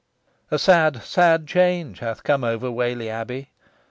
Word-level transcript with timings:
A 0.49 0.57
sad, 0.57 1.03
sad 1.03 1.45
change 1.45 1.99
hath 1.99 2.23
come 2.23 2.43
over 2.43 2.71
Whalley 2.71 3.07
Abbey. 3.07 3.51